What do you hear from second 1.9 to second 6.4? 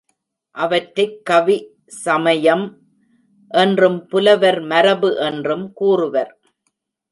ஸமயம் என்றும் புலவர் மரபு என்றும் கூறுவர்.